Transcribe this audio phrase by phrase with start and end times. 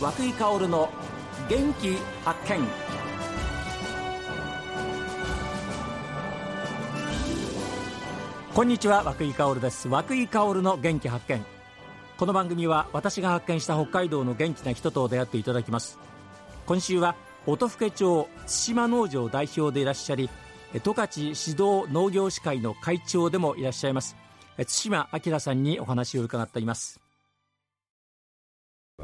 [0.00, 0.88] 和久井薫の
[1.50, 1.94] 元気
[2.24, 2.66] 発見。
[8.54, 9.88] こんにちは和久井薫です。
[9.88, 11.44] 和久井薫の元気発見。
[12.16, 15.98] この番組は私が発見した北海道の元気な人と出会っていただきます。
[16.64, 17.14] 今週は
[17.46, 20.30] 音更町対馬農場代表でいらっしゃり
[20.72, 24.16] 十勝指導農業士会の会長でもいらっしゃいます
[24.56, 27.09] 対馬明さんにお話を伺っています。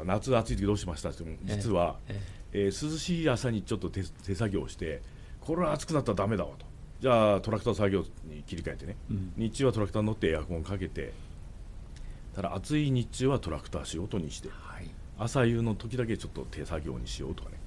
[0.05, 2.21] 夏暑い時どうしましたって実は、え
[2.53, 2.65] え。
[2.65, 5.01] えー、涼しい朝にちょっと手手作業して
[5.41, 6.65] これは暑くなったらダメだわと。
[6.99, 11.13] じゃあトラクター作業に切り替えてね、うん、日中はトラクターに乗ってエアコンかけて
[12.35, 14.89] ただ暑い日中はトラクター仕事にして、はい、
[15.19, 17.57] 朝夕の時だけちょっと手作業にしようとかね。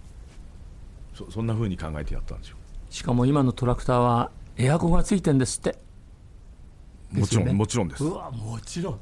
[1.14, 2.56] そそんなふうに考えてやったんですよ。
[2.88, 5.76] しかも今のトラクターはエアコンがついてるんですって。
[7.12, 8.04] もちろん、ね、もちろんです。
[8.04, 9.00] うわもちろん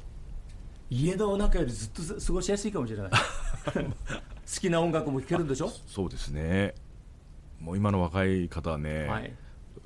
[0.89, 3.11] 家の中よりずっと過ごしやすいかもしれない。
[3.13, 5.69] 好きな音楽も聴けるんでしょ？
[5.87, 6.73] そうですね。
[7.59, 9.31] もう今の若い方はね、はい、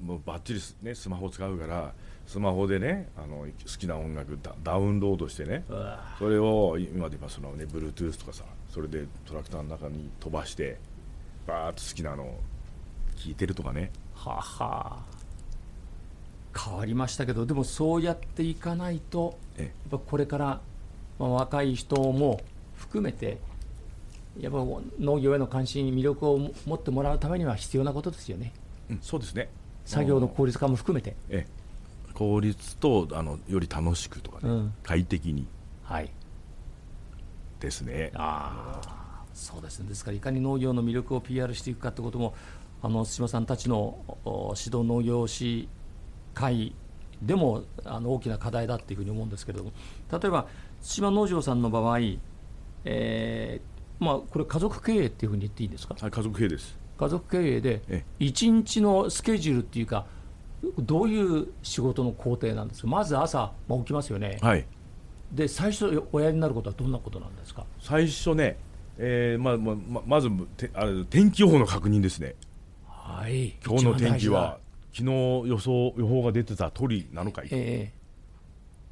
[0.01, 1.93] もうばっちり、ね、スマホ使うから
[2.25, 5.65] スマホでねあの好きな音楽ダウンロードしてね
[6.19, 10.77] それを今で言えばそのね Bluetooth とかさそれでトラクターの中に飛ばして
[11.47, 12.39] バーッと好きなのを
[13.17, 13.91] 聴いてるとかね。
[14.15, 15.03] はは。
[16.55, 20.61] 変わりましたけどでもそうやっていかないとやっぱこれから
[21.23, 22.41] まあ、若い人も
[22.75, 23.37] 含めて
[24.37, 24.59] やっぱ
[24.99, 28.51] 農業への関心魅力を持ってもらうためには必要なことですよね、
[28.89, 29.49] うん、そうですね。
[29.85, 31.15] 作業の効率化も含めて。
[31.29, 35.47] ええ、効率とあのより楽しくとかね、うん、快適に。
[35.83, 36.11] はい。
[37.59, 38.11] ですね。
[38.15, 39.87] ああそうですね。
[39.87, 42.33] ですからいかに農業の魅力を PR していくかということも
[42.81, 43.97] あの対馬さんたちの
[44.57, 45.69] 指導農業士
[46.33, 46.75] 会
[47.21, 49.71] でもあの大きな課題だっていうふうに思うんですけれども。
[50.11, 50.47] 例えば
[50.85, 51.99] 対馬農場さんの場合、
[52.85, 56.77] えーまあ、これ家族経営っていうふうに言っていいんですか、はい、家族経営です。
[56.97, 60.05] 家族経営で1日のスケジュールっていうか
[60.79, 62.87] どういう仕事の工程なんですか？
[62.87, 64.65] まず朝、まあ、起きますよね、はい、
[65.31, 67.65] で最初おやりになることはどんなことなんですか？
[67.81, 68.57] 最初ね、
[68.97, 72.35] えーまあままずてあれ天気予報の確認ですね。
[72.87, 73.57] はい。
[73.65, 74.59] 今日の天気は
[74.93, 75.11] 昨日
[75.49, 77.91] 予想予報が出てた通りなのかいと、え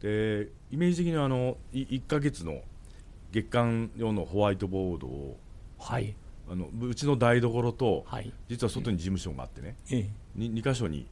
[0.02, 2.62] ー、でイメージ的にはあの1か月の
[3.32, 5.38] 月間用のホワイトボードを、
[5.80, 6.16] はい、
[6.50, 11.08] あのうちの台所と、はい、実は外に事務所があってね、ええ、2, 2箇所に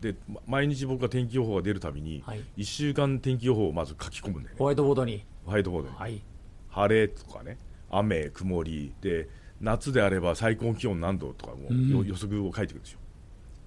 [0.00, 0.14] で
[0.46, 4.58] 毎日僕が天気予報が出るたびに、はい、1週間天気予報をまず書き込むんだよね。
[4.58, 5.24] ホワイトボードに。
[5.44, 6.22] ホワイトボードに、はい、
[6.68, 7.58] 晴れとかね
[7.90, 8.94] 雨曇り。
[9.00, 9.28] で
[9.60, 13.00] 夏であれば最高気温何度とかも、うん、予測を書いていくんですよ。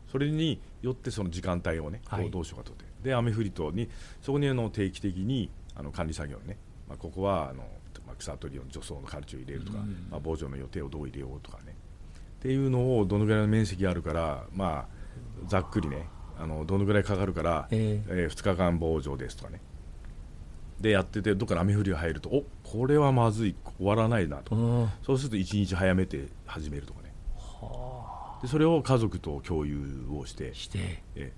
[0.10, 3.90] それによってその時間帯をね、はい、どうしようかとってで雨降りとに
[4.22, 6.58] そこにあの定期的にあの管理作業ね、
[6.88, 7.64] まあ、ここはあの、
[8.06, 11.76] まあ、草取りの除草のカルチを入れるとか、うん、まあ、防除の予定をどう入れようとかね。
[12.40, 16.08] っていうのをどのぐらいの面積あるからまあざっくりね
[16.40, 19.62] あのどのぐらいかかるから、えー、えー、2日間防除ですとかね。
[20.80, 27.14] でやっててどっか雨降りが入るとおこれはまずい終わらないなと、うん、そうすると1日早めて始めるとかね。
[28.42, 31.04] でそれを家族と共有をしてして。
[31.16, 31.32] え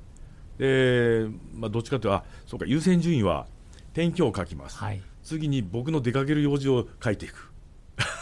[0.57, 3.47] で、まあ、どっちかというとあそうか優先順位は
[3.93, 7.53] 天気を書きます、はい、次に僕の出かける用事を書いていく。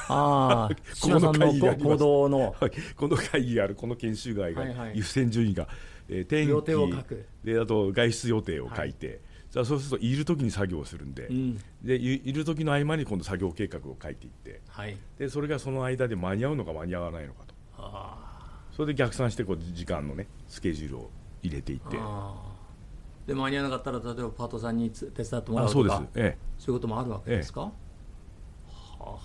[0.08, 2.56] ああ この会議が行動の、
[2.98, 5.70] この会議があるこの研修会が、はいはい、優先順位が、
[6.10, 7.48] えー、天気。
[7.48, 9.20] であと外出予定を書いて、はい、
[9.52, 11.28] じゃあそうするといる時に作業をするんで。
[11.28, 17.52] うん、でいる時の合間に今度作業計画を書いていって、はい、でそれがその間で間に合うのか間に合わないのかと。
[18.76, 21.12] それで逆算してこう時間のねスケジュールを
[21.44, 21.98] 入れていって
[23.28, 28.68] で間に合わなかったら例えばパートさんに手伝ってもらうとかそうです、ええ、そういうこともあるわけですか、え
[29.00, 29.20] え、は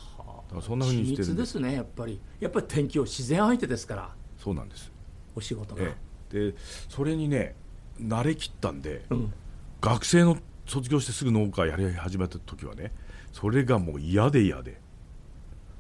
[0.59, 1.47] あ、そんなふうにしてるで。
[1.47, 2.21] すねやっぱり。
[2.41, 4.15] やっぱり天気を自然相手ですから。
[4.38, 4.93] そうなんです。
[5.34, 5.94] お仕事が、え
[6.32, 6.54] え、で
[6.89, 7.54] それにね
[8.01, 9.33] 慣れきったんで、うん、
[9.80, 10.36] 学生の
[10.66, 12.92] 卒業してすぐ農家やり始めた時はね
[13.33, 14.80] それがもう嫌で嫌で。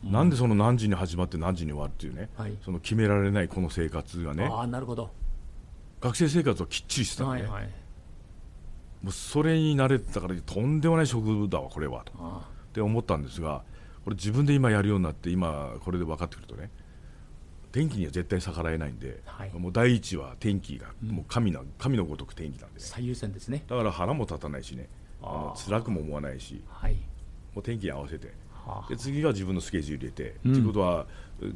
[0.04, 4.48] なんでその何時に始まって何時に終わるっていうね、はい、その決められないこの生活がね。
[4.52, 5.10] あなるほど
[6.06, 7.64] 学生生活をきっちりしてたんで、はいはい、
[9.02, 12.12] もうそれに慣れてたからとんでもない職だわこれはと。
[12.12, 13.62] って思ったんですが
[14.04, 16.70] これ自分で今やるようになって今これで分かってくるとね
[17.72, 23.64] 天気には絶対逆らえないんで、はい、もう第一は天気がもう神な、うん、神のごとく天気なんで、ね、最優先ですね。
[23.66, 24.88] だから腹も立たないしね
[25.22, 26.94] あの辛くも思わないし、はい、
[27.54, 28.32] もう天気に合わせて
[28.88, 31.06] で次が自分のスケジュール入れて、うん、ということは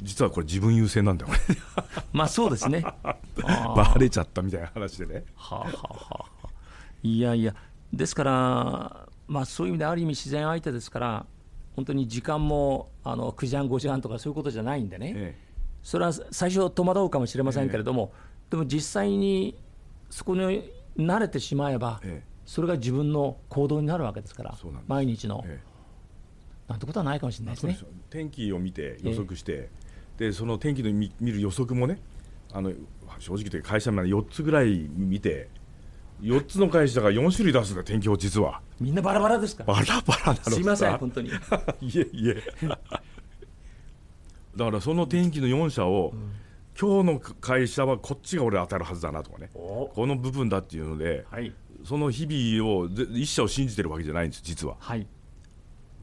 [0.03, 1.33] 実はこれ自分優先なんだよ
[2.12, 2.85] まあそうですね。
[3.43, 5.25] バレちゃったみたいな話でね。
[5.35, 6.49] はあ、はあ、
[7.03, 7.55] いやいや。
[7.93, 11.27] ですからまあそういう意味である意味自然相手ですから
[11.77, 15.39] 本当に時間もあの9時半、5時半とかそういうことじゃないんでね、え
[15.83, 18.12] それは最初、戸惑うかもしれませんけれども、
[18.51, 19.57] でも実際に
[20.11, 22.31] そこに慣れてしまえば、ええ。
[22.45, 24.55] それが自分の行動になるわけですから。
[24.89, 25.61] 毎日の、え
[26.71, 27.75] なんてことはないかもしれないですね。
[27.75, 27.81] す。
[27.81, 27.89] よ。
[28.09, 29.69] 天気を見て予測して、
[30.17, 32.01] でその天気の見見る予測もね
[32.53, 32.73] あの
[33.19, 35.49] 正直言って会社まで4つぐらい見て
[36.23, 38.61] 4つの会社が4種類出すんだ天気予報実は。
[38.79, 39.65] みんなバラバラですか？
[39.65, 40.51] バラバラなのさ。
[40.53, 41.29] すいません、本当に。
[41.29, 41.33] い
[41.99, 42.43] えいえ。
[44.57, 46.13] だからその天気の4社を、
[46.81, 49.51] 今日の会社はこっちが俺当たるはずだなとかね。
[49.55, 49.91] お。
[49.93, 51.53] この部分だっていうのではい、
[51.85, 54.77] その日々をぜ一社を信じてるわけじゃないんです実は。
[54.79, 55.07] はい、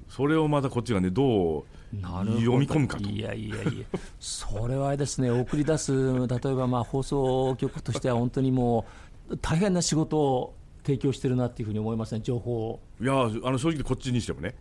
[0.09, 1.63] それをまたこっちがねどう
[1.93, 3.03] 読み込むかと。
[3.03, 3.85] いやいやいや、
[4.19, 5.93] それはですね、送り出す、
[6.27, 8.85] 例えばまあ放送局としては、本当にも
[9.29, 12.79] う、大変な仕事を提供してるなっていうふうに思いますね、情報を。
[13.01, 14.55] いやあの正直こっちにしてもね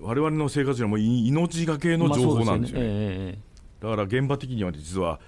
[0.00, 3.38] 我々の生活にはもうい命がけのまあ情報なんですよね,、え。
[3.80, 5.20] だから現場的には実は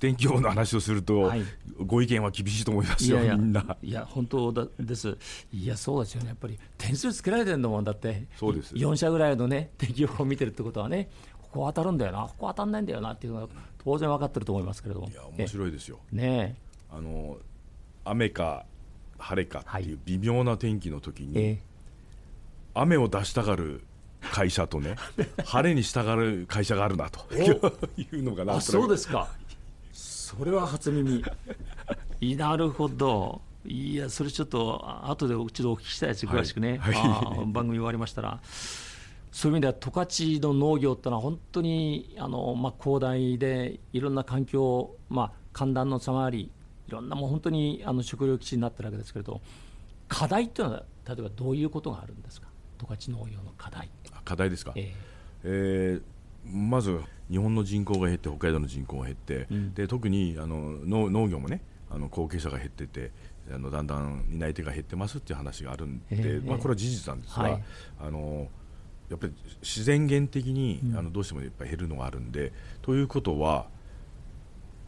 [0.00, 1.42] 天気予報の話をすると、はい。
[1.78, 3.36] ご意見は厳しいと思いますよえいやいや。
[3.36, 3.76] みんな。
[3.82, 5.16] いや、本当だです、
[5.52, 8.74] いや、そうですよね、やっぱり点数つけられてるんだもんだって、そうです。
[8.74, 11.08] 4社ぐらいのね、天気予報を見てるってことはね、
[11.42, 13.48] ここ当たるんだよな、ここ当たんないんだよなっていうのは、
[13.84, 15.08] 当然分かってると思いますけれども。
[15.08, 16.00] いや面白いですよ。
[16.12, 16.16] え。
[16.16, 16.56] ね
[16.92, 17.38] あの
[18.04, 18.66] 雨か
[19.18, 19.92] 晴れかっていはい。
[19.92, 21.58] う微妙な天気の時に、ええ。
[22.74, 23.82] 雨を出したがる
[24.20, 24.96] 会社とね
[25.44, 27.40] 晴れに従う会社があるなと い
[28.12, 29.28] うのがなとなくそうですか、
[30.38, 31.24] それは初耳、
[32.20, 36.94] いなるほど、いや、それちょっと、あ後で一度お聞きしたいです、はい詳しくね、はい。
[36.94, 38.40] あー番組終わりましたら。
[39.32, 46.52] そういう意味では、十勝の農業ってのは、本当にあの、まあ、広大で、いろんな環境、まあ、寒暖の差もあり、
[46.86, 49.40] いろんなもう本当にあの食料基地になってるわけですけれど、
[50.06, 52.46] 課題っていうのは、例えばどういうことがあるんですか、
[52.78, 53.90] 十勝農業の課題。
[54.24, 54.94] 課題ですか、え。
[55.42, 57.00] えーまず
[57.30, 59.74] 日本の人口が減って北海道の人口が減って、うん。
[59.74, 63.12] で特にあの農農業もねあの後継者が減ってて
[63.52, 66.48] あのだんだん担い手が減ってますっていう話があるんで、ええ。
[66.48, 67.62] まあ、これは事実なんですが、はい。
[68.00, 68.48] あの
[69.08, 70.96] やっぱり自然源的に、うん。
[70.96, 72.52] あのどうしてもやっぱり減るのがあるんで
[72.82, 73.66] ということは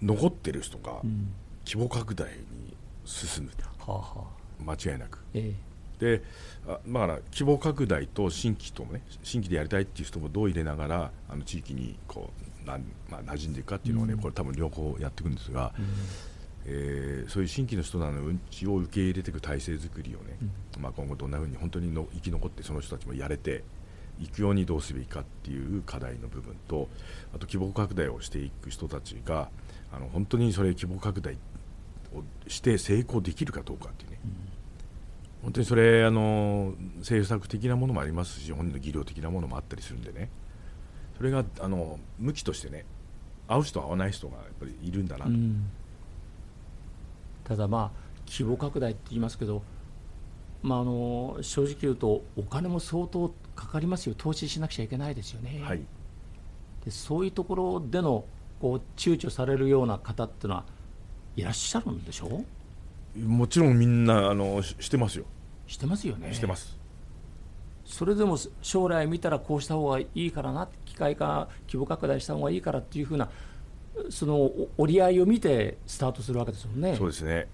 [0.01, 1.33] 残ってる人がうん。
[1.65, 4.27] 規模拡大に進むはあは
[4.61, 4.65] あ。
[4.65, 5.21] 間違いなく。
[5.35, 5.55] え
[6.03, 6.21] で
[6.67, 12.31] あまあ、規模拡大と新規ともね新規でやりたいっていう人もどう入れながらあの地域にこ
[12.65, 14.21] うなん、まあ、馴染んでいくかっていうのをね、うん。
[14.21, 15.87] これ多分両方やっていくんですが、えうん。
[16.65, 20.37] えーそういう新規の人らのうんちを受け入れていく体制作りをね、
[20.81, 23.65] まあ、今後どんなふうに本当にの生き残ってその人たちもやれて
[24.21, 26.89] いくようにどうすべきかっていう課題の部分と
[27.35, 29.49] あと規模拡大をしていく人たちが
[29.93, 31.35] あの本当にそれ規模拡大
[32.15, 34.19] をして成功できるかどうかっていうね、
[35.43, 40.31] 本当にそれあの政策的なものもありますし本人の技量的なものもあったりするんでね。
[41.17, 42.85] それがあの向きとしてね
[43.49, 45.71] 合う人合わない人がやっぱりいるんだなと、うん。
[47.45, 49.63] ただまあ規模拡大って言いますけど、
[50.63, 54.15] まあ、あの正直言うとお金も相当かかりますよ。
[54.17, 55.83] 投資しなくちゃいけないですよね、はい。
[56.85, 58.25] でそういうところでの
[58.61, 60.65] こう躊躇されるような方っていうのは
[61.37, 62.45] いらっしゃるんでしょう？
[63.17, 65.25] もちろんみんなあのししてますよ、
[65.67, 66.33] してますよね。
[66.33, 66.79] してます。
[67.85, 73.29] それでも将来見たらこうした方がいいからな機械化規模拡大した方がいいからっていうふうな
[74.09, 76.97] そのお折り合いを見てスタートするわけですもんね。
[76.97, 77.49] そうですね。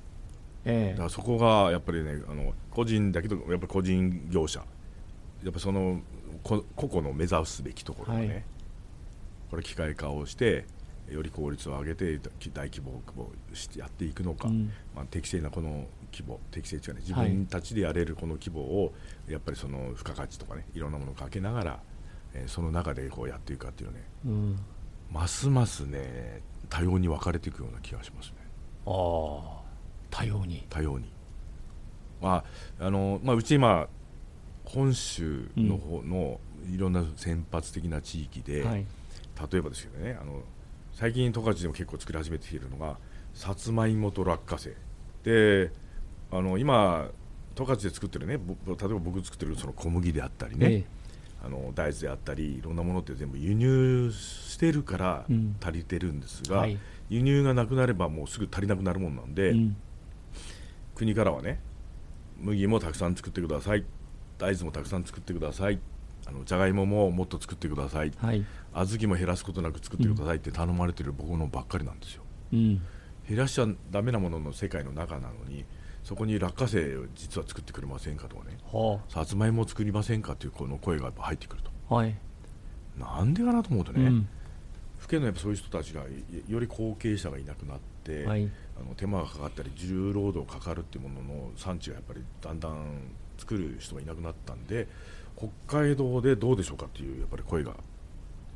[0.65, 0.93] ええ。
[0.93, 4.61] だからそこがやっぱりねあの個人だけどやっぱり個人業者
[5.43, 6.01] やっぱその
[6.43, 8.45] こ個々の目指すべきところがね、はい。
[9.51, 10.67] これ機械化をして
[11.11, 12.19] より効率を上げて
[12.53, 12.91] 大規模
[13.23, 14.71] をしてやっていくのか、うん。
[14.95, 17.31] まあ、適正なこの規模適正というかね自はい。
[17.31, 18.93] 分たちでやれるこの規模を
[19.29, 21.81] やっぱりその付加価値とかねいろんなものをかけながら、
[22.35, 24.59] えーその中でこうやっていくかっていうのねうん。
[25.11, 28.35] ますますね多様に分かれていくような気がしますね。
[28.87, 29.63] ああ
[30.11, 30.67] 多様に。
[30.69, 31.11] 多様に。
[32.21, 32.45] ま
[32.79, 33.89] ああのまあ、うち今
[34.65, 38.85] 本州の方のいろんな先発的な地域で、はい。
[39.51, 40.43] 例えばですけどねあの
[40.99, 42.99] 最近十勝でも結構作り始めているのが
[43.33, 44.75] さつまいもと落花生。
[45.23, 45.71] で
[46.33, 47.09] あの今
[47.55, 50.85] 十勝で作ってるねぼ例えば僕作ってるその小麦であったりね、え
[51.45, 55.55] あの大豆であったりいろんなものって全部輸入してるからうん。
[55.63, 56.77] 足りてるんですが、はい。
[57.09, 59.77] 輸入がなくなればもうすぐ足りなくなるもんなんで、えうん。
[60.97, 61.61] 国からはね
[62.41, 63.85] 麦もたくさん作ってください
[64.37, 65.79] 大豆もたくさん作ってください
[66.29, 68.13] あのじゃがいもももっと作ってください。
[68.19, 68.45] はい。
[68.75, 72.23] 小豆も減らすことなく作ってくださいって頼まれてる僕のばっかりなんですよ。
[72.53, 72.83] うん。
[73.27, 75.65] 減らしちゃダメなものの世界の中なのに
[76.03, 78.59] そこに落花生を実は作ってくれませんかとかね。
[78.71, 81.95] はさつまいもを作りませんかというこの声がやっぱ入ってくると。
[81.95, 82.15] はい、
[82.99, 84.29] なんでかなと思うとね、うん、
[84.99, 86.03] 府県のやっぱそういう人たちが
[86.47, 94.89] より後継者がいなくなって、はい、あの手間がかかったり重労働かかるっていうものの産地がやっぱりだんだん作る人がいなくなったんで
[95.39, 97.73] 北海道でどうでしょうかっていうやっぱり声が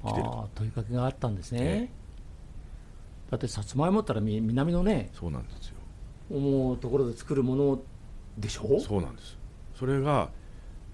[0.04, 0.50] 来てると。
[0.56, 1.92] 問いかけがあったんですね、
[3.30, 5.76] だってさつまいもったら南のねそうなんですよ。
[6.30, 7.80] 思うところで作るもの
[8.36, 8.80] でしょ？
[8.80, 9.38] そうなんです。
[9.76, 10.28] それがやっ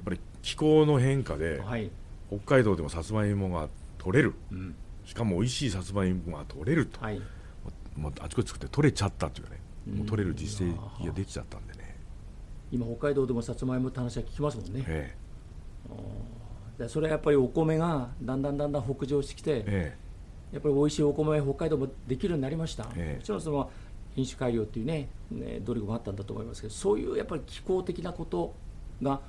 [0.05, 1.91] ぱり気候の変化で、はい、
[2.29, 7.21] 北海道でもさつまいもが取れる、うん、しかも美味しいさつまいもが取れると、はい、
[7.97, 11.97] まあ、あちこち作って取れちゃったというかね、うん、もう取れる実績ができちゃったんでね。
[12.71, 15.17] 今北海道でもさつまいもって話は聞きますもんね、ええ、
[16.79, 19.97] でそれはやっぱりお米がだんだんだんだん北上してきて、え
[20.53, 23.71] え、やっぱり美味しいお米北海道もできるようになりました、ええ、もちろんその
[24.15, 28.55] 品種改良っていうねね努力もあったんだと思いますけどそういうやっぱり気候的なこと
[29.03, 29.21] が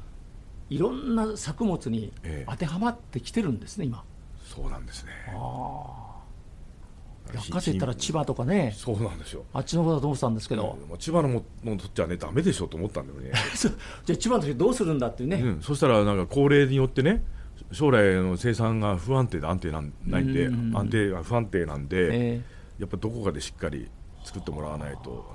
[0.70, 2.14] いろんな作物に
[2.48, 4.04] 当てはまってきてるんですね、今。
[4.44, 5.12] そうなんですね
[7.34, 8.74] 落花生ったら千葉とかね。
[8.76, 9.46] そうなんですよ。
[9.54, 13.32] あっちの方だと思ってたんですけど、うん、千葉のものとっちゃねだめでしょと思ったんだよね。
[14.06, 17.24] じゃあ千葉の時どうするんだっていうね、うん、そしたらなんか高齢によってね
[17.72, 23.90] 将来の生産が不安定で安定なんないんで、安定が不安定なんで、えー、やっぱどこかでしっかり
[24.24, 25.26] 作ってもらわないと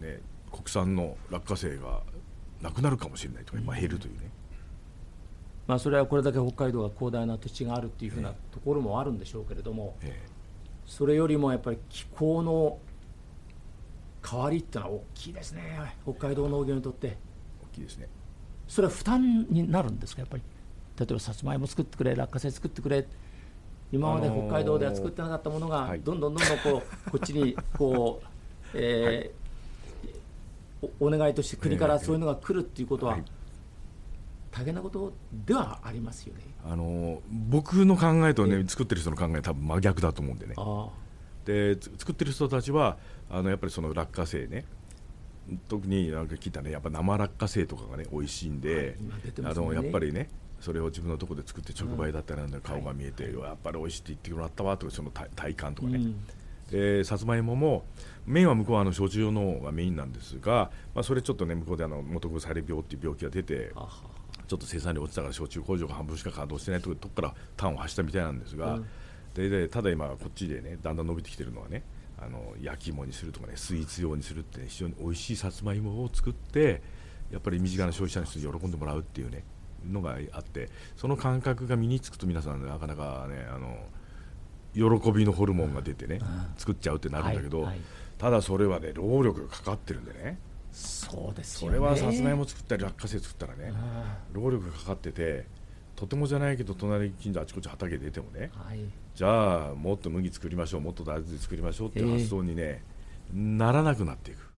[0.00, 0.20] あの、ね、
[0.50, 2.02] 国産の落花生が
[2.60, 4.30] なくなるかもしれないとか、まあ、減るというね、
[5.66, 10.31] まあ、それはこれだけ北海道が広大な土地があるっていうふうなところもあるんでしょうけれども、ええ、
[10.92, 12.78] それよりもやっぱり気候の
[14.22, 15.62] 変わりっていうのは大きいですね、
[16.02, 17.16] 北海道農業にとって。
[17.62, 18.10] 大きいですね。
[18.68, 20.42] それは負担になるんですか、やっぱり。
[20.98, 23.06] 例えばさつまいも作ってくれ、落花生作ってくれ、
[23.90, 28.26] 今まで北海道では作ってなかったものが、どんどんどんどんこう こっちにこう、
[28.74, 33.18] えー、お願いとして国からそういうのが来るっていうことは、
[34.52, 36.42] 大変なことではありますよね。
[36.64, 40.54] あの僕の考えとね、作ってる人の考え多分真逆だと思うんでね。
[41.44, 42.98] で作ってる人たちは
[43.30, 44.64] あのやっぱりその落花生ね。
[45.68, 48.94] 特になんか聞いたねやっぱ生落花生とかがね美味しいんで、はいね、
[49.42, 50.28] あのやっぱりね
[50.60, 56.00] それを自分のところで作って直売だったりなんだ顔が見えて、やっぱり美味しいって言ってもらったわとかその体感とかね、
[56.70, 57.84] でさつまいもも
[58.24, 63.72] 麺は向こうはあの焼酎用のがメインなんですが、まあ、それちょっとね向こうであの元腐れ病っていう病気が出て
[64.52, 68.86] ちょっと生産量落ちたから焼酎工場が半分しか稼働してないところから端を発したみたいなんですが、うん、
[69.32, 71.82] ででただ今こっちでねだんだん伸びてきてるのはね
[72.20, 76.82] あの焼き芋にするとかねスイーツ用にするって、ね、非常に美味しいさつまいもを作って
[77.30, 79.42] やっぱり身近な消費者の人に喜んでもらうっていうね
[79.90, 83.78] のがあってその感覚が身につくと皆さんなかなかねあの
[84.74, 86.18] 喜びのホルモンが出てね、
[86.56, 87.66] 作っちゃうってなるんだけど、はい。
[87.68, 87.80] はい、
[88.18, 90.38] ただそれはね労力がかかってるんでね
[90.72, 93.72] そうです、ね、それはさつまいも作ったり落花生作ったらね
[94.32, 95.46] 労力がかかってて
[95.94, 98.80] とてもじゃないけど隣近所あちこち畑出てもね、はい、
[99.14, 104.51] じゃあもっと麦作りましょうもっと大豆作りましょうっていう発想にね、えー、ならなくなっていく。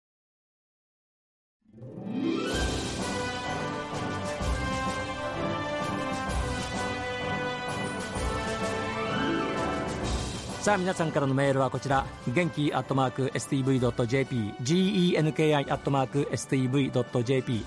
[10.63, 12.07] さあ皆さんからのメールはこちら。
[12.33, 17.65] 元気アットマーク STV.jp genki アットマーク STV.jp フ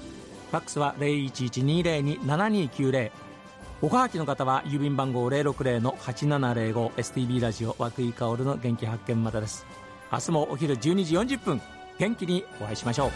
[0.55, 3.11] ァックスは0112027290
[3.81, 9.65] おはがきの方は郵便番号 060-8705STB ラジオ和久井薫の元気発見までです。
[10.09, 11.61] 明日もお昼12時40分
[11.99, 13.11] 元気にお会いしましょう。